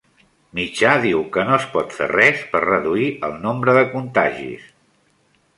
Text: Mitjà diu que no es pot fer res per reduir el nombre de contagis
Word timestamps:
Mitjà 0.59 0.93
diu 1.03 1.19
que 1.35 1.43
no 1.49 1.53
es 1.59 1.67
pot 1.75 1.93
fer 1.99 2.09
res 2.13 2.41
per 2.55 2.63
reduir 2.65 3.13
el 3.29 3.39
nombre 3.47 3.79
de 3.81 3.87
contagis 3.95 4.69